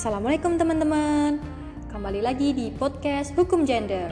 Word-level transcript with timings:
Assalamualaikum 0.00 0.56
teman-teman. 0.56 1.36
Kembali 1.92 2.24
lagi 2.24 2.56
di 2.56 2.72
podcast 2.72 3.36
Hukum 3.36 3.68
Gender. 3.68 4.08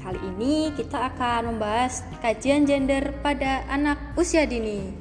Kali 0.00 0.16
ini 0.32 0.72
kita 0.72 1.12
akan 1.12 1.52
membahas 1.52 2.00
kajian 2.24 2.64
gender 2.64 3.12
pada 3.20 3.60
anak 3.68 4.16
usia 4.16 4.48
dini. 4.48 4.96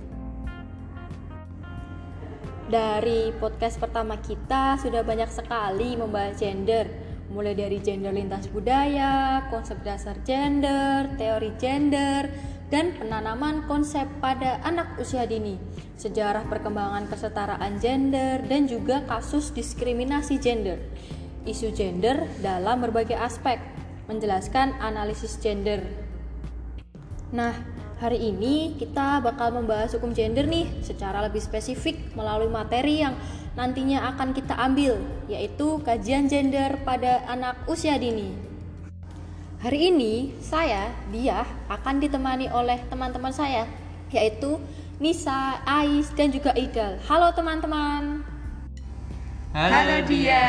Dari 2.67 3.31
podcast 3.39 3.79
pertama 3.79 4.19
kita 4.19 4.75
sudah 4.83 5.07
banyak 5.07 5.31
sekali 5.31 5.95
membahas 5.95 6.35
gender. 6.35 6.83
Mulai 7.31 7.55
dari 7.55 7.79
gender 7.79 8.11
lintas 8.11 8.51
budaya, 8.51 9.47
konsep 9.47 9.79
dasar 9.87 10.19
gender, 10.27 11.15
teori 11.15 11.55
gender, 11.55 12.27
dan 12.73 12.97
penanaman 12.97 13.65
konsep 13.69 14.09
pada 14.17 14.57
anak 14.65 14.97
usia 14.97 15.29
dini, 15.29 15.57
sejarah 16.01 16.49
perkembangan 16.49 17.05
kesetaraan 17.05 17.77
gender, 17.77 18.41
dan 18.45 18.65
juga 18.65 19.05
kasus 19.05 19.53
diskriminasi 19.53 20.41
gender. 20.41 20.81
Isu 21.45 21.69
gender 21.77 22.25
dalam 22.41 22.81
berbagai 22.81 23.15
aspek, 23.15 23.61
menjelaskan 24.09 24.81
analisis 24.81 25.37
gender. 25.37 25.85
Nah, 27.29 27.53
hari 28.01 28.33
ini 28.33 28.73
kita 28.81 29.21
bakal 29.21 29.53
membahas 29.53 29.93
hukum 29.93 30.13
gender 30.13 30.49
nih 30.49 30.65
secara 30.81 31.21
lebih 31.25 31.41
spesifik 31.41 32.17
melalui 32.17 32.49
materi 32.49 33.05
yang 33.05 33.13
nantinya 33.53 34.09
akan 34.13 34.33
kita 34.33 34.57
ambil, 34.57 34.97
yaitu 35.29 35.79
kajian 35.85 36.25
gender 36.25 36.81
pada 36.81 37.23
anak 37.29 37.61
usia 37.69 37.95
dini. 37.95 38.54
Hari 39.65 39.89
ini 39.89 40.29
saya, 40.45 40.93
dia 41.09 41.41
akan 41.65 41.97
ditemani 41.97 42.53
oleh 42.53 42.85
teman-teman 42.85 43.33
saya 43.33 43.65
yaitu 44.13 44.61
Nisa, 45.01 45.57
Ais, 45.65 46.13
dan 46.13 46.29
juga 46.29 46.53
Idal. 46.53 47.01
Halo 47.09 47.33
teman-teman. 47.33 48.21
Halo 49.57 50.05
dia. 50.05 50.45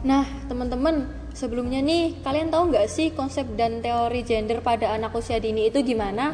Nah 0.00 0.24
teman-teman, 0.48 1.04
sebelumnya 1.36 1.84
nih 1.84 2.24
kalian 2.24 2.48
tahu 2.48 2.72
nggak 2.72 2.88
sih 2.88 3.12
konsep 3.12 3.44
dan 3.52 3.84
teori 3.84 4.24
gender 4.24 4.64
pada 4.64 4.96
anak 4.96 5.12
usia 5.12 5.36
dini 5.36 5.68
itu 5.68 5.84
gimana? 5.84 6.32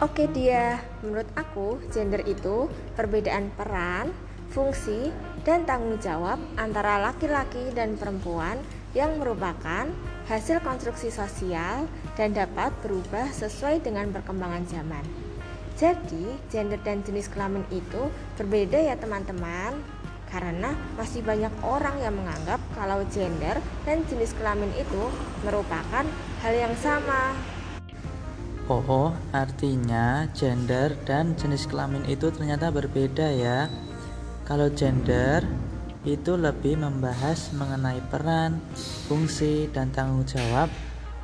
Oke 0.00 0.24
dia, 0.32 0.80
menurut 1.04 1.28
aku 1.36 1.84
gender 1.92 2.24
itu 2.24 2.64
perbedaan 2.96 3.52
peran, 3.60 4.08
fungsi, 4.56 5.12
dan 5.44 5.68
tanggung 5.68 6.00
jawab 6.00 6.40
antara 6.56 6.96
laki-laki 6.96 7.76
dan 7.76 8.00
perempuan 8.00 8.56
yang 8.92 9.16
merupakan 9.16 9.88
hasil 10.28 10.60
konstruksi 10.64 11.08
sosial 11.08 11.88
dan 12.16 12.36
dapat 12.36 12.72
berubah 12.84 13.28
sesuai 13.32 13.80
dengan 13.84 14.12
perkembangan 14.12 14.64
zaman. 14.68 15.04
Jadi, 15.76 16.36
gender 16.52 16.78
dan 16.84 17.00
jenis 17.00 17.32
kelamin 17.32 17.64
itu 17.72 18.12
berbeda 18.36 18.78
ya 18.78 18.94
teman-teman. 18.94 19.80
Karena 20.32 20.72
masih 20.96 21.20
banyak 21.20 21.52
orang 21.60 22.00
yang 22.00 22.16
menganggap 22.16 22.56
kalau 22.72 23.04
gender 23.12 23.60
dan 23.84 24.00
jenis 24.08 24.32
kelamin 24.40 24.72
itu 24.80 25.02
merupakan 25.44 26.04
hal 26.40 26.54
yang 26.56 26.72
sama. 26.80 27.36
Oh, 28.70 29.12
artinya 29.36 30.24
gender 30.32 30.96
dan 31.04 31.36
jenis 31.36 31.68
kelamin 31.68 32.08
itu 32.08 32.32
ternyata 32.32 32.72
berbeda 32.72 33.28
ya. 33.28 33.68
Kalau 34.48 34.72
gender 34.72 35.44
itu 36.02 36.34
lebih 36.34 36.82
membahas 36.82 37.54
mengenai 37.54 38.02
peran, 38.10 38.58
fungsi, 39.06 39.70
dan 39.70 39.94
tanggung 39.94 40.26
jawab 40.26 40.66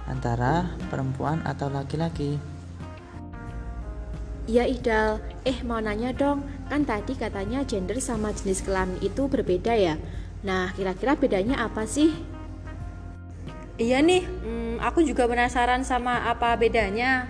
antara 0.07 0.71
perempuan 0.87 1.43
atau 1.43 1.67
laki-laki. 1.67 2.39
Ya 4.49 4.65
Idal, 4.65 5.21
eh 5.45 5.61
mau 5.61 5.77
nanya 5.77 6.17
dong, 6.17 6.41
kan 6.73 6.87
tadi 6.87 7.13
katanya 7.13 7.69
gender 7.69 8.01
sama 8.01 8.33
jenis 8.33 8.65
kelamin 8.65 8.97
itu 9.05 9.29
berbeda 9.29 9.77
ya? 9.77 10.01
Nah, 10.41 10.73
kira-kira 10.73 11.19
bedanya 11.19 11.61
apa 11.61 11.85
sih? 11.85 12.17
Iya 13.77 14.01
nih, 14.01 14.25
hmm, 14.25 14.81
aku 14.81 15.05
juga 15.05 15.29
penasaran 15.29 15.85
sama 15.85 16.25
apa 16.27 16.57
bedanya. 16.57 17.29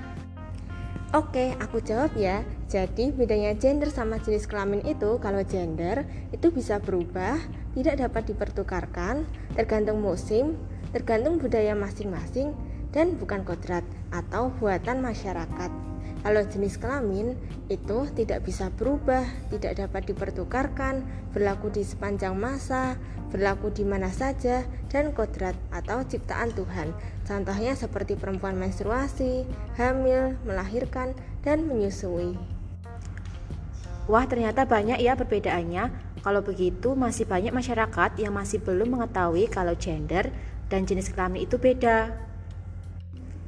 Oke, 1.11 1.57
aku 1.59 1.81
jawab 1.81 2.13
ya. 2.15 2.45
Jadi 2.69 3.17
bedanya 3.17 3.57
gender 3.57 3.89
sama 3.89 4.21
jenis 4.21 4.45
kelamin 4.45 4.85
itu 4.85 5.17
kalau 5.25 5.41
gender 5.49 6.05
itu 6.37 6.53
bisa 6.53 6.77
berubah, 6.77 7.41
tidak 7.73 7.97
dapat 7.97 8.29
dipertukarkan, 8.29 9.25
tergantung 9.57 10.05
musim, 10.05 10.61
tergantung 10.93 11.41
budaya 11.41 11.73
masing-masing 11.73 12.53
dan 12.93 13.17
bukan 13.17 13.41
kodrat 13.41 13.89
atau 14.13 14.53
buatan 14.61 15.01
masyarakat. 15.01 15.73
Kalau 16.19 16.43
jenis 16.45 16.77
kelamin 16.77 17.41
itu 17.73 18.05
tidak 18.13 18.45
bisa 18.45 18.69
berubah, 18.75 19.25
tidak 19.49 19.81
dapat 19.81 20.13
dipertukarkan, 20.13 21.07
berlaku 21.33 21.73
di 21.73 21.87
sepanjang 21.87 22.35
masa, 22.37 23.01
berlaku 23.31 23.71
di 23.71 23.87
mana 23.87 24.11
saja, 24.11 24.67
dan 24.91 25.15
kodrat 25.17 25.55
atau 25.71 26.03
ciptaan 26.05 26.53
Tuhan. 26.53 26.91
Contohnya 27.23 27.73
seperti 27.79 28.19
perempuan 28.19 28.59
menstruasi, 28.59 29.47
hamil, 29.79 30.35
melahirkan, 30.43 31.15
dan 31.47 31.65
menyusui. 31.71 32.58
Wah, 34.09 34.25
ternyata 34.25 34.65
banyak 34.65 35.05
ya 35.05 35.13
perbedaannya. 35.13 36.17
Kalau 36.25 36.41
begitu, 36.41 36.97
masih 36.97 37.29
banyak 37.29 37.53
masyarakat 37.53 38.17
yang 38.17 38.33
masih 38.33 38.57
belum 38.65 38.97
mengetahui 38.97 39.53
kalau 39.53 39.77
gender 39.77 40.33
dan 40.73 40.89
jenis 40.89 41.13
kelamin 41.13 41.45
itu 41.45 41.61
beda. 41.61 42.17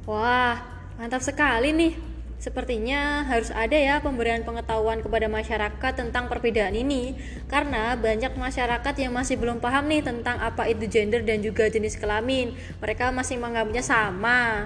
Wah, 0.05 0.61
mantap 1.01 1.25
sekali 1.25 1.73
nih. 1.73 1.93
Sepertinya 2.41 3.21
harus 3.29 3.53
ada 3.53 3.77
ya 3.77 4.01
pemberian 4.01 4.41
pengetahuan 4.41 5.01
kepada 5.05 5.29
masyarakat 5.29 5.93
tentang 5.93 6.25
perbedaan 6.25 6.73
ini 6.73 7.13
Karena 7.45 7.93
banyak 7.93 8.33
masyarakat 8.33 8.97
yang 8.97 9.13
masih 9.13 9.37
belum 9.37 9.61
paham 9.61 9.85
nih 9.85 10.01
tentang 10.01 10.41
apa 10.41 10.65
itu 10.65 10.89
gender 10.89 11.21
dan 11.21 11.45
juga 11.45 11.69
jenis 11.69 12.01
kelamin 12.01 12.57
Mereka 12.81 13.13
masih 13.13 13.37
menganggapnya 13.37 13.85
sama 13.85 14.65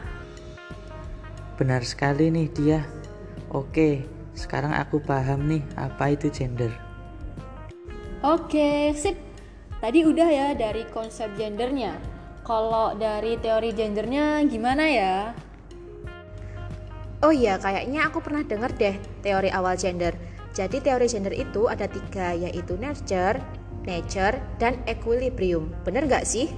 Benar 1.59 1.84
sekali 1.84 2.31
nih 2.31 2.47
dia 2.55 2.79
Oke, 3.51 4.07
sekarang 4.35 4.75
aku 4.75 5.00
paham 5.01 5.47
nih 5.47 5.63
apa 5.79 6.13
itu 6.13 6.29
gender 6.29 6.72
Oke, 8.25 8.91
sip 8.97 9.16
Tadi 9.79 10.01
udah 10.01 10.29
ya 10.31 10.47
dari 10.57 10.84
konsep 10.91 11.31
gendernya 11.40 11.96
Kalau 12.44 12.94
dari 12.96 13.40
teori 13.41 13.72
gendernya 13.73 14.44
gimana 14.46 14.85
ya? 14.88 15.16
Oh 17.25 17.34
iya, 17.34 17.57
kayaknya 17.57 18.06
aku 18.06 18.22
pernah 18.22 18.46
dengar 18.46 18.69
deh 18.78 18.94
teori 19.25 19.50
awal 19.50 19.73
gender. 19.73 20.13
Jadi 20.53 20.78
teori 20.78 21.09
gender 21.09 21.34
itu 21.34 21.66
ada 21.66 21.90
tiga, 21.90 22.38
yaitu 22.38 22.78
nurture, 22.78 23.41
nature, 23.90 24.38
dan 24.62 24.78
equilibrium. 24.85 25.73
Bener 25.81 26.06
nggak 26.06 26.22
sih? 26.22 26.53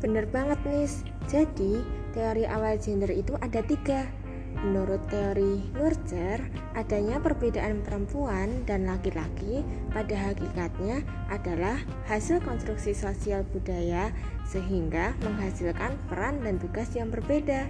Bener 0.00 0.24
banget, 0.32 0.56
Nis. 0.64 1.04
Jadi, 1.28 1.84
teori 2.16 2.48
awal 2.48 2.80
gender 2.80 3.12
itu 3.12 3.36
ada 3.44 3.60
tiga. 3.60 4.08
Menurut 4.64 5.04
teori 5.12 5.60
nurture, 5.76 6.40
adanya 6.72 7.20
perbedaan 7.20 7.84
perempuan 7.84 8.64
dan 8.64 8.88
laki-laki 8.88 9.60
pada 9.92 10.16
hakikatnya 10.16 11.04
adalah 11.28 11.76
hasil 12.08 12.40
konstruksi 12.40 12.96
sosial 12.96 13.44
budaya 13.52 14.08
sehingga 14.48 15.12
menghasilkan 15.20 16.00
peran 16.08 16.40
dan 16.40 16.56
tugas 16.56 16.88
yang 16.96 17.12
berbeda. 17.12 17.68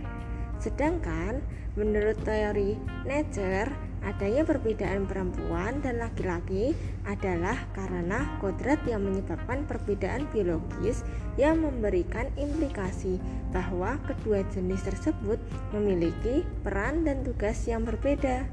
Sedangkan 0.62 1.42
menurut 1.74 2.16
teori 2.22 2.78
nature, 3.02 3.68
adanya 4.06 4.46
perbedaan 4.46 5.10
perempuan 5.10 5.82
dan 5.82 5.98
laki-laki 5.98 6.78
adalah 7.02 7.58
karena 7.74 8.38
kodrat 8.38 8.78
yang 8.86 9.02
menyebabkan 9.02 9.66
perbedaan 9.66 10.30
biologis 10.30 11.02
yang 11.34 11.58
memberikan 11.58 12.30
implikasi 12.38 13.18
bahwa 13.50 13.98
kedua 14.06 14.46
jenis 14.54 14.86
tersebut 14.86 15.42
memiliki 15.74 16.46
peran 16.62 17.02
dan 17.02 17.26
tugas 17.26 17.58
yang 17.66 17.82
berbeda. 17.82 18.46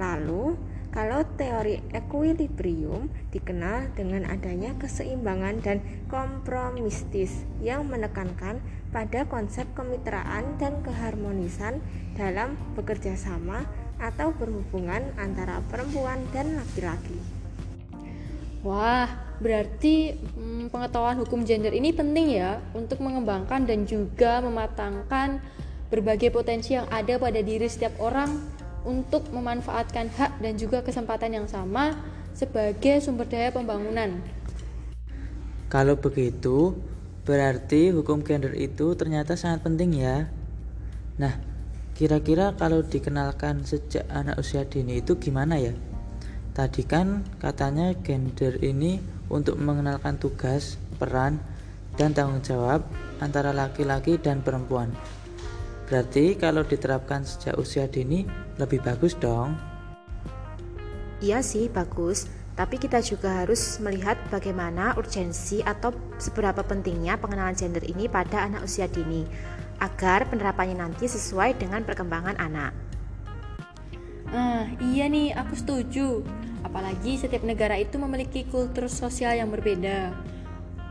Lalu, 0.00 0.56
kalau 0.90 1.22
teori 1.38 1.78
equilibrium 1.94 3.14
dikenal 3.30 3.94
dengan 3.94 4.26
adanya 4.26 4.74
keseimbangan 4.74 5.62
dan 5.62 5.78
kompromistis 6.10 7.46
yang 7.62 7.86
menekankan 7.86 8.58
pada 8.90 9.22
konsep 9.30 9.70
kemitraan 9.78 10.58
dan 10.58 10.82
keharmonisan 10.82 11.78
dalam 12.18 12.58
bekerja 12.74 13.14
sama 13.14 13.70
atau 14.00 14.32
berhubungan 14.32 15.04
antara 15.20 15.60
perempuan 15.68 16.24
dan 16.32 16.56
laki-laki. 16.56 17.20
Wah, 18.60 19.08
berarti 19.40 20.16
hmm, 20.16 20.68
pengetahuan 20.68 21.16
hukum 21.20 21.44
gender 21.48 21.72
ini 21.72 21.92
penting 21.92 22.36
ya 22.36 22.60
untuk 22.76 23.00
mengembangkan 23.00 23.64
dan 23.64 23.88
juga 23.88 24.40
mematangkan 24.44 25.40
berbagai 25.88 26.28
potensi 26.32 26.76
yang 26.76 26.84
ada 26.92 27.16
pada 27.16 27.40
diri 27.40 27.64
setiap 27.68 27.96
orang 28.00 28.28
untuk 28.84 29.28
memanfaatkan 29.32 30.08
hak 30.12 30.40
dan 30.40 30.56
juga 30.56 30.80
kesempatan 30.80 31.40
yang 31.40 31.46
sama 31.48 31.96
sebagai 32.32 33.00
sumber 33.04 33.28
daya 33.28 33.52
pembangunan. 33.52 34.20
Kalau 35.68 35.96
begitu, 35.96 36.76
berarti 37.24 37.92
hukum 37.92 38.24
gender 38.24 38.56
itu 38.56 38.96
ternyata 38.96 39.36
sangat 39.36 39.64
penting 39.64 40.00
ya. 40.00 40.26
Nah, 41.20 41.49
kira-kira 42.00 42.56
kalau 42.56 42.80
dikenalkan 42.80 43.60
sejak 43.68 44.08
anak 44.08 44.40
usia 44.40 44.64
dini 44.64 45.04
itu 45.04 45.20
gimana 45.20 45.60
ya? 45.60 45.76
Tadi 46.56 46.88
kan 46.88 47.28
katanya 47.36 47.92
gender 48.00 48.56
ini 48.64 48.96
untuk 49.28 49.60
mengenalkan 49.60 50.16
tugas, 50.16 50.80
peran, 50.96 51.36
dan 52.00 52.16
tanggung 52.16 52.40
jawab 52.40 52.88
antara 53.20 53.52
laki-laki 53.52 54.16
dan 54.16 54.40
perempuan. 54.40 54.88
Berarti 55.92 56.40
kalau 56.40 56.64
diterapkan 56.64 57.20
sejak 57.20 57.60
usia 57.60 57.84
dini 57.84 58.24
lebih 58.56 58.80
bagus 58.80 59.12
dong. 59.20 59.52
Iya 61.20 61.44
sih, 61.44 61.68
bagus. 61.68 62.32
Tapi 62.56 62.80
kita 62.80 63.04
juga 63.04 63.44
harus 63.44 63.76
melihat 63.76 64.16
bagaimana 64.32 64.96
urgensi 64.96 65.60
atau 65.60 65.92
seberapa 66.16 66.64
pentingnya 66.64 67.20
pengenalan 67.20 67.52
gender 67.52 67.84
ini 67.84 68.08
pada 68.08 68.48
anak 68.48 68.64
usia 68.64 68.88
dini 68.88 69.28
agar 69.80 70.28
penerapannya 70.28 70.76
nanti 70.76 71.08
sesuai 71.08 71.56
dengan 71.56 71.82
perkembangan 71.82 72.36
anak. 72.36 72.72
Ah, 74.30 74.70
iya 74.78 75.10
nih, 75.10 75.34
aku 75.34 75.58
setuju. 75.58 76.22
Apalagi 76.62 77.18
setiap 77.18 77.42
negara 77.42 77.74
itu 77.80 77.98
memiliki 77.98 78.46
kultur 78.46 78.86
sosial 78.86 79.34
yang 79.34 79.50
berbeda. 79.50 80.14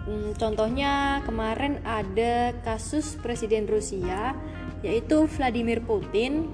Hmm, 0.09 0.33
contohnya 0.35 1.21
kemarin 1.23 1.77
ada 1.85 2.51
kasus 2.65 3.13
Presiden 3.21 3.69
Rusia 3.69 4.33
yaitu 4.81 5.27
Vladimir 5.27 5.83
Putin 5.83 6.49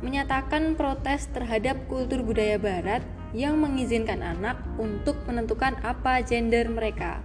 menyatakan 0.00 0.76
protes 0.76 1.28
terhadap 1.32 1.76
kultur 1.88 2.24
budaya 2.24 2.56
barat 2.56 3.04
yang 3.36 3.60
mengizinkan 3.60 4.24
anak 4.24 4.56
untuk 4.80 5.16
menentukan 5.28 5.76
apa 5.84 6.24
gender 6.24 6.68
mereka. 6.72 7.20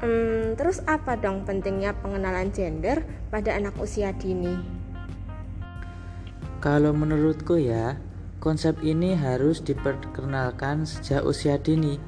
Hmm, 0.00 0.56
terus 0.56 0.80
apa 0.88 1.20
dong 1.20 1.44
pentingnya 1.44 1.92
pengenalan 2.00 2.48
gender 2.56 3.04
pada 3.28 3.52
anak 3.52 3.76
usia 3.76 4.16
dini? 4.16 4.56
Kalau 6.64 6.96
menurutku 6.96 7.60
ya, 7.60 8.00
konsep 8.40 8.80
ini 8.80 9.12
harus 9.12 9.60
diperkenalkan 9.60 10.88
sejak 10.88 11.20
usia 11.28 11.60
dini 11.60 12.00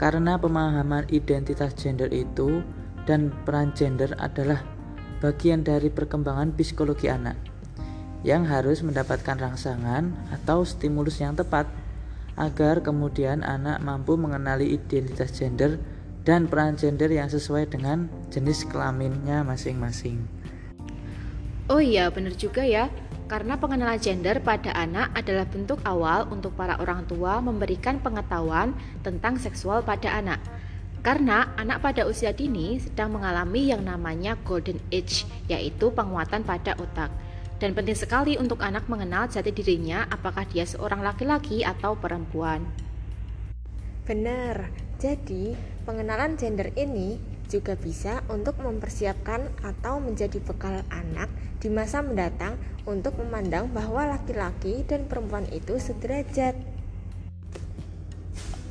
karena 0.00 0.40
pemahaman 0.40 1.04
identitas 1.12 1.76
gender 1.76 2.08
itu 2.08 2.64
dan 3.04 3.32
peran 3.44 3.76
gender 3.76 4.16
adalah 4.16 4.64
bagian 5.20 5.60
dari 5.60 5.92
perkembangan 5.92 6.56
psikologi 6.56 7.12
anak 7.12 7.36
yang 8.24 8.48
harus 8.48 8.80
mendapatkan 8.80 9.36
rangsangan 9.36 10.12
atau 10.32 10.64
stimulus 10.64 11.20
yang 11.20 11.36
tepat 11.36 11.68
agar 12.36 12.84
kemudian 12.84 13.40
anak 13.44 13.80
mampu 13.80 14.16
mengenali 14.20 14.76
identitas 14.76 15.32
gender 15.32 15.80
dan 16.26 16.50
peran 16.50 16.74
gender 16.74 17.06
yang 17.06 17.30
sesuai 17.30 17.70
dengan 17.70 18.10
jenis 18.34 18.66
kelaminnya 18.66 19.46
masing-masing. 19.46 20.26
Oh 21.70 21.78
iya, 21.78 22.10
benar 22.10 22.34
juga 22.34 22.66
ya. 22.66 22.90
Karena 23.26 23.58
pengenalan 23.58 23.98
gender 23.98 24.38
pada 24.42 24.70
anak 24.74 25.10
adalah 25.14 25.46
bentuk 25.46 25.82
awal 25.82 26.30
untuk 26.30 26.54
para 26.54 26.78
orang 26.78 27.06
tua 27.06 27.42
memberikan 27.42 27.98
pengetahuan 27.98 28.74
tentang 29.02 29.38
seksual 29.38 29.82
pada 29.82 30.14
anak. 30.14 30.38
Karena 31.02 31.54
anak 31.54 31.82
pada 31.86 32.06
usia 32.06 32.34
dini 32.34 32.82
sedang 32.82 33.14
mengalami 33.14 33.70
yang 33.70 33.82
namanya 33.86 34.34
golden 34.42 34.78
age, 34.90 35.26
yaitu 35.46 35.90
penguatan 35.94 36.42
pada 36.42 36.74
otak. 36.78 37.10
Dan 37.62 37.74
penting 37.74 37.98
sekali 37.98 38.34
untuk 38.38 38.62
anak 38.62 38.86
mengenal 38.90 39.30
jati 39.30 39.50
dirinya 39.54 40.06
apakah 40.10 40.46
dia 40.46 40.66
seorang 40.66 41.02
laki-laki 41.02 41.62
atau 41.66 41.98
perempuan. 41.98 42.62
Benar, 44.06 44.70
jadi 44.96 45.52
pengenalan 45.84 46.40
gender 46.40 46.72
ini 46.76 47.20
juga 47.46 47.78
bisa 47.78 48.26
untuk 48.26 48.58
mempersiapkan 48.58 49.46
atau 49.62 50.02
menjadi 50.02 50.42
bekal 50.42 50.82
anak 50.90 51.30
di 51.62 51.70
masa 51.70 52.02
mendatang 52.02 52.58
untuk 52.88 53.14
memandang 53.20 53.70
bahwa 53.70 54.08
laki-laki 54.18 54.82
dan 54.88 55.06
perempuan 55.06 55.46
itu 55.54 55.78
sederajat. 55.78 56.58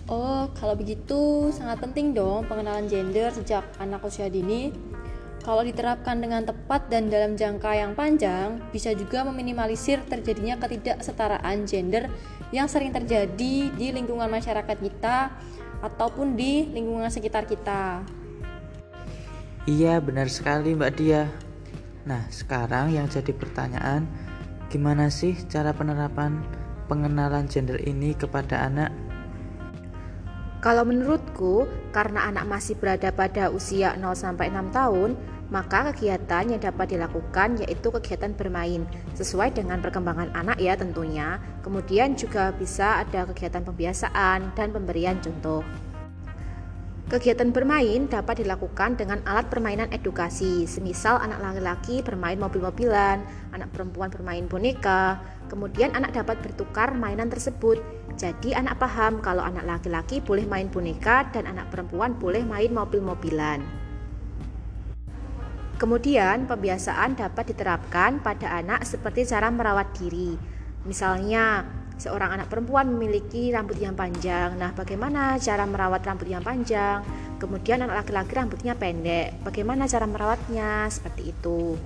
Oh, 0.05 0.53
kalau 0.53 0.77
begitu 0.77 1.49
sangat 1.49 1.81
penting 1.81 2.13
dong 2.13 2.45
pengenalan 2.45 2.85
gender 2.85 3.33
sejak 3.33 3.65
anak 3.81 4.05
usia 4.05 4.29
dini 4.29 4.69
kalau 5.45 5.61
diterapkan 5.61 6.17
dengan 6.17 6.41
tepat 6.41 6.89
dan 6.89 7.05
dalam 7.05 7.37
jangka 7.37 7.69
yang 7.77 7.93
panjang, 7.93 8.57
bisa 8.73 8.97
juga 8.97 9.21
meminimalisir 9.29 10.01
terjadinya 10.09 10.57
ketidaksetaraan 10.57 11.69
gender 11.69 12.09
yang 12.49 12.65
sering 12.65 12.89
terjadi 12.89 13.69
di 13.69 13.87
lingkungan 13.93 14.25
masyarakat 14.25 14.73
kita 14.73 15.37
ataupun 15.83 16.37
di 16.37 16.69
lingkungan 16.71 17.09
sekitar 17.09 17.49
kita. 17.49 18.05
Iya, 19.65 19.97
benar 19.97 20.29
sekali 20.29 20.77
Mbak 20.77 20.93
Dia. 21.01 21.25
Nah, 22.05 22.29
sekarang 22.29 22.93
yang 22.93 23.09
jadi 23.09 23.33
pertanyaan, 23.33 24.05
gimana 24.69 25.09
sih 25.09 25.33
cara 25.49 25.73
penerapan 25.73 26.45
pengenalan 26.85 27.49
gender 27.49 27.81
ini 27.81 28.13
kepada 28.13 28.61
anak? 28.69 28.93
Kalau 30.61 30.85
menurutku, 30.85 31.65
karena 31.93 32.29
anak 32.29 32.45
masih 32.45 32.77
berada 32.77 33.09
pada 33.13 33.49
usia 33.49 33.97
0 33.97 34.13
sampai 34.17 34.49
6 34.49 34.69
tahun, 34.73 35.17
maka 35.53 35.93
kegiatan 35.93 36.49
yang 36.49 36.61
dapat 36.61 36.97
dilakukan 36.97 37.61
yaitu 37.61 37.93
kegiatan 37.93 38.33
bermain 38.33 38.85
sesuai 39.13 39.53
dengan 39.53 39.77
perkembangan 39.81 40.33
anak 40.33 40.57
ya 40.57 40.73
tentunya. 40.73 41.37
Kemudian 41.61 42.17
juga 42.17 42.49
bisa 42.55 43.05
ada 43.05 43.29
kegiatan 43.29 43.61
pembiasaan 43.61 44.57
dan 44.57 44.67
pemberian 44.73 45.21
contoh. 45.21 45.61
Kegiatan 47.05 47.53
bermain 47.53 48.09
dapat 48.09 48.41
dilakukan 48.41 48.97
dengan 48.97 49.21
alat 49.29 49.45
permainan 49.53 49.93
edukasi, 49.93 50.65
semisal 50.65 51.21
anak 51.21 51.37
laki-laki 51.37 52.01
bermain 52.01 52.33
mobil-mobilan, 52.33 53.21
anak 53.53 53.69
perempuan 53.77 54.09
bermain 54.09 54.49
boneka, 54.49 55.21
kemudian 55.45 55.93
anak 55.93 56.17
dapat 56.17 56.41
bertukar 56.41 56.97
mainan 56.97 57.29
tersebut. 57.29 57.77
Jadi 58.17 58.57
anak 58.57 58.81
paham 58.81 59.21
kalau 59.21 59.45
anak 59.45 59.69
laki-laki 59.69 60.17
boleh 60.17 60.49
main 60.49 60.65
boneka 60.65 61.29
dan 61.29 61.45
anak 61.45 61.69
perempuan 61.69 62.17
boleh 62.17 62.41
main 62.41 62.73
mobil-mobilan. 62.73 63.84
Kemudian, 65.85 66.49
pembiasaan 66.49 67.13
dapat 67.13 67.53
diterapkan 67.53 68.17
pada 68.17 68.57
anak 68.57 68.81
seperti 68.89 69.21
cara 69.21 69.53
merawat 69.53 69.93
diri. 69.93 70.33
Misalnya, 70.81 71.61
seorang 72.01 72.33
anak 72.33 72.49
perempuan 72.49 72.89
memiliki 72.89 73.53
rambut 73.53 73.77
yang 73.77 73.93
panjang. 73.93 74.57
Nah, 74.57 74.73
bagaimana 74.73 75.37
cara 75.37 75.61
merawat 75.69 76.01
rambut 76.01 76.25
yang 76.25 76.41
panjang? 76.41 77.05
Kemudian 77.37 77.85
anak 77.85 78.01
laki-laki 78.01 78.33
rambutnya 78.33 78.73
pendek. 78.73 79.37
Bagaimana 79.45 79.85
cara 79.85 80.09
merawatnya? 80.09 80.89
Seperti 80.89 81.29
itu. 81.29 81.77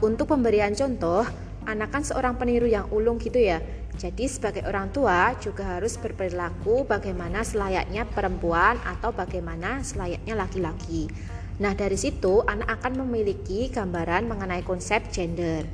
Untuk 0.00 0.32
pemberian 0.32 0.72
contoh, 0.72 1.28
anak 1.66 1.94
kan 1.94 2.02
seorang 2.02 2.38
peniru 2.38 2.66
yang 2.66 2.88
ulung 2.90 3.20
gitu 3.22 3.38
ya. 3.38 3.62
Jadi 3.98 4.24
sebagai 4.24 4.64
orang 4.64 4.88
tua 4.90 5.36
juga 5.38 5.76
harus 5.76 6.00
berperilaku 6.00 6.88
bagaimana 6.88 7.44
selayaknya 7.44 8.08
perempuan 8.08 8.80
atau 8.82 9.12
bagaimana 9.12 9.84
selayaknya 9.84 10.34
laki-laki. 10.34 11.12
Nah, 11.60 11.76
dari 11.76 12.00
situ 12.00 12.40
anak 12.48 12.80
akan 12.80 13.04
memiliki 13.04 13.68
gambaran 13.68 14.26
mengenai 14.26 14.64
konsep 14.64 15.12
gender. 15.12 15.68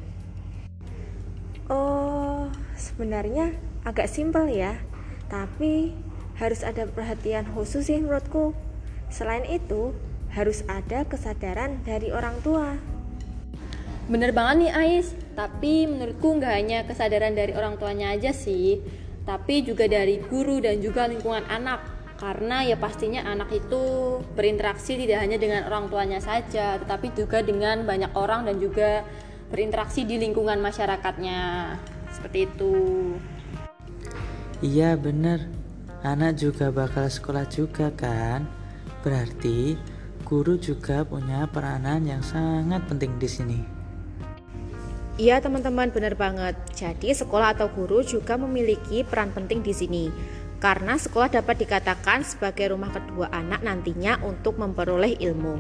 Oh, 1.70 2.50
sebenarnya 2.74 3.54
agak 3.86 4.10
simpel 4.10 4.50
ya, 4.50 4.76
tapi 5.30 5.94
harus 6.36 6.66
ada 6.66 6.90
perhatian 6.90 7.46
khusus 7.54 7.86
sih 7.86 8.02
menurutku. 8.02 8.52
Selain 9.08 9.46
itu, 9.46 9.94
harus 10.34 10.66
ada 10.68 11.06
kesadaran 11.06 11.80
dari 11.86 12.12
orang 12.12 12.36
tua. 12.42 12.97
Bener 14.08 14.32
banget 14.32 14.56
nih 14.64 14.72
Ais, 14.72 15.12
tapi 15.36 15.84
menurutku 15.84 16.40
nggak 16.40 16.54
hanya 16.56 16.78
kesadaran 16.88 17.36
dari 17.36 17.52
orang 17.52 17.76
tuanya 17.76 18.16
aja 18.16 18.32
sih, 18.32 18.80
tapi 19.28 19.60
juga 19.60 19.84
dari 19.84 20.16
guru 20.24 20.64
dan 20.64 20.80
juga 20.80 21.04
lingkungan 21.04 21.44
anak. 21.44 21.84
Karena 22.16 22.64
ya 22.64 22.80
pastinya 22.80 23.28
anak 23.28 23.52
itu 23.52 23.78
berinteraksi 24.32 24.96
tidak 24.96 25.22
hanya 25.22 25.38
dengan 25.38 25.68
orang 25.70 25.86
tuanya 25.86 26.18
saja 26.18 26.74
tetapi 26.82 27.14
juga 27.14 27.46
dengan 27.46 27.86
banyak 27.86 28.10
orang 28.18 28.42
dan 28.42 28.58
juga 28.58 29.06
berinteraksi 29.52 30.08
di 30.08 30.16
lingkungan 30.16 30.58
masyarakatnya. 30.58 31.76
Seperti 32.08 32.48
itu. 32.48 32.74
Iya 34.64 34.96
bener. 34.96 35.46
Anak 36.00 36.40
juga 36.40 36.72
bakal 36.72 37.12
sekolah 37.12 37.44
juga 37.46 37.92
kan? 37.92 38.48
Berarti 39.04 39.78
guru 40.24 40.56
juga 40.56 41.04
punya 41.04 41.44
peranan 41.46 42.02
yang 42.08 42.24
sangat 42.24 42.82
penting 42.90 43.14
di 43.20 43.30
sini 43.30 43.77
Iya 45.18 45.42
teman-teman 45.42 45.90
benar 45.90 46.14
banget. 46.14 46.54
Jadi 46.78 47.10
sekolah 47.10 47.58
atau 47.58 47.66
guru 47.74 48.06
juga 48.06 48.38
memiliki 48.38 49.02
peran 49.02 49.34
penting 49.34 49.66
di 49.66 49.74
sini 49.74 50.04
karena 50.62 50.94
sekolah 50.94 51.26
dapat 51.26 51.58
dikatakan 51.58 52.22
sebagai 52.22 52.70
rumah 52.70 52.94
kedua 52.94 53.26
anak 53.34 53.66
nantinya 53.66 54.22
untuk 54.22 54.62
memperoleh 54.62 55.18
ilmu. 55.18 55.58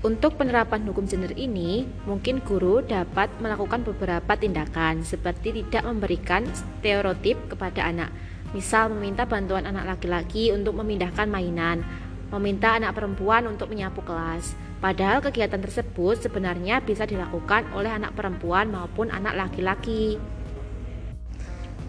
Untuk 0.00 0.40
penerapan 0.40 0.82
hukum 0.90 1.06
gender 1.06 1.36
ini, 1.38 1.86
mungkin 2.02 2.42
guru 2.42 2.82
dapat 2.82 3.30
melakukan 3.38 3.86
beberapa 3.86 4.32
tindakan 4.34 5.06
seperti 5.06 5.62
tidak 5.62 5.86
memberikan 5.86 6.48
stereotip 6.50 7.36
kepada 7.52 7.84
anak. 7.84 8.10
Misal 8.50 8.90
meminta 8.90 9.22
bantuan 9.22 9.70
anak 9.70 9.86
laki-laki 9.86 10.50
untuk 10.50 10.82
memindahkan 10.82 11.30
mainan, 11.30 11.86
meminta 12.32 12.74
anak 12.74 12.96
perempuan 12.96 13.46
untuk 13.46 13.70
menyapu 13.70 14.02
kelas. 14.02 14.56
Padahal 14.80 15.20
kegiatan 15.20 15.60
tersebut 15.60 16.24
sebenarnya 16.24 16.80
bisa 16.80 17.04
dilakukan 17.04 17.68
oleh 17.76 17.92
anak 17.92 18.16
perempuan 18.16 18.72
maupun 18.72 19.12
anak 19.12 19.36
laki-laki. 19.36 20.16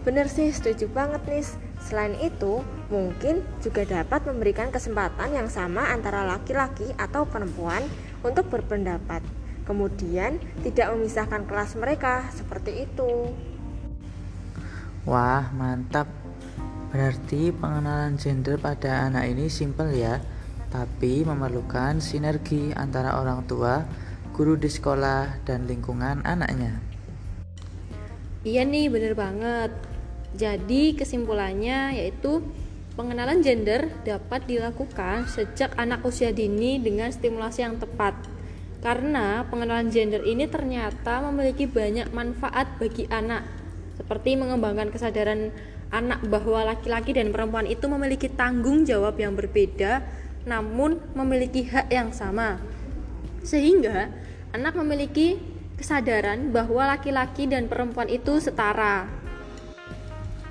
Bener 0.04 0.28
sih, 0.28 0.52
setuju 0.52 0.92
banget 0.92 1.24
nih. 1.24 1.46
Selain 1.80 2.12
itu, 2.20 2.60
mungkin 2.92 3.40
juga 3.64 3.88
dapat 3.88 4.28
memberikan 4.28 4.68
kesempatan 4.68 5.32
yang 5.32 5.48
sama 5.48 5.88
antara 5.88 6.26
laki-laki 6.28 6.92
atau 7.00 7.24
perempuan 7.24 7.80
untuk 8.20 8.52
berpendapat. 8.52 9.24
Kemudian, 9.64 10.42
tidak 10.60 10.92
memisahkan 10.92 11.48
kelas 11.48 11.78
mereka 11.80 12.28
seperti 12.34 12.84
itu. 12.84 13.32
Wah, 15.08 15.48
mantap. 15.54 16.10
Berarti 16.92 17.54
pengenalan 17.56 18.20
gender 18.20 18.60
pada 18.60 19.08
anak 19.08 19.32
ini 19.32 19.48
simpel 19.48 19.96
ya, 19.96 20.20
tapi 20.72 21.20
memerlukan 21.20 22.00
sinergi 22.00 22.72
antara 22.72 23.20
orang 23.20 23.44
tua, 23.44 23.84
guru 24.32 24.56
di 24.56 24.72
sekolah, 24.72 25.44
dan 25.44 25.68
lingkungan 25.68 26.24
anaknya. 26.24 26.80
Iya 28.42 28.64
nih, 28.64 28.88
bener 28.88 29.12
banget. 29.12 29.70
Jadi 30.32 30.96
kesimpulannya 30.96 32.00
yaitu 32.00 32.40
pengenalan 32.96 33.44
gender 33.44 33.92
dapat 34.08 34.48
dilakukan 34.48 35.28
sejak 35.28 35.76
anak 35.76 36.00
usia 36.08 36.32
dini 36.32 36.80
dengan 36.80 37.12
stimulasi 37.12 37.68
yang 37.68 37.76
tepat. 37.76 38.16
Karena 38.80 39.46
pengenalan 39.46 39.92
gender 39.92 40.24
ini 40.24 40.48
ternyata 40.48 41.22
memiliki 41.22 41.68
banyak 41.68 42.10
manfaat 42.10 42.80
bagi 42.82 43.06
anak, 43.12 43.46
seperti 43.94 44.34
mengembangkan 44.34 44.90
kesadaran 44.90 45.54
anak 45.92 46.24
bahwa 46.26 46.66
laki-laki 46.66 47.14
dan 47.14 47.30
perempuan 47.30 47.68
itu 47.68 47.84
memiliki 47.86 48.26
tanggung 48.26 48.82
jawab 48.82 49.14
yang 49.20 49.38
berbeda, 49.38 50.02
namun 50.44 50.98
memiliki 51.14 51.66
hak 51.66 51.90
yang 51.92 52.10
sama, 52.10 52.58
sehingga 53.42 54.10
anak 54.52 54.74
memiliki 54.76 55.38
kesadaran 55.78 56.54
bahwa 56.54 56.94
laki-laki 56.94 57.50
dan 57.50 57.66
perempuan 57.66 58.06
itu 58.06 58.38
setara. 58.38 59.08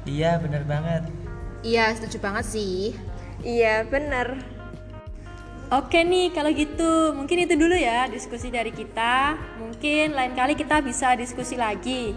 Iya, 0.03 0.41
bener 0.41 0.65
banget. 0.65 1.05
Iya, 1.62 1.93
setuju 1.93 2.17
banget 2.17 2.45
sih. 2.50 2.98
Iya, 3.45 3.86
bener. 3.86 4.41
Oke 5.71 6.03
nih, 6.03 6.36
kalau 6.36 6.51
gitu 6.51 7.15
mungkin 7.15 7.48
itu 7.48 7.55
dulu 7.55 7.71
ya 7.71 8.03
diskusi 8.12 8.51
dari 8.51 8.75
kita. 8.75 9.39
Mungkin 9.55 10.12
lain 10.12 10.36
kali 10.36 10.57
kita 10.60 10.83
bisa 10.83 11.15
diskusi 11.15 11.55
lagi. 11.55 12.12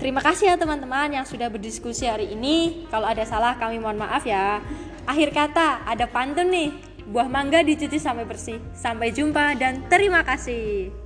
Terima 0.00 0.24
kasih 0.24 0.52
ya 0.52 0.56
teman-teman 0.56 1.12
yang 1.12 1.28
sudah 1.28 1.52
berdiskusi 1.52 2.08
hari 2.08 2.32
ini. 2.32 2.88
Kalau 2.88 3.04
ada 3.04 3.20
salah 3.28 3.56
kami 3.60 3.76
mohon 3.76 4.00
maaf 4.00 4.24
ya. 4.24 4.64
Akhir 5.04 5.34
kata, 5.34 5.84
ada 5.84 6.08
pantun 6.08 6.48
nih. 6.48 6.85
Buah 7.06 7.30
mangga 7.30 7.62
dicuci 7.62 8.02
sampai 8.02 8.26
bersih. 8.26 8.58
Sampai 8.74 9.14
jumpa 9.14 9.54
dan 9.54 9.86
terima 9.86 10.26
kasih. 10.26 11.05